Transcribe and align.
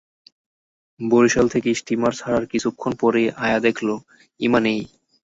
বরিশাল 0.99 1.45
থেকে 1.53 1.69
স্টিমার 1.73 2.13
ছাড়ার 2.15 2.45
কিছুক্ষণ 2.51 2.91
পরই 3.01 3.25
আয়া 3.45 3.59
দেখল, 3.67 3.87
ইমা 4.39 4.59
নেই। 4.65 4.81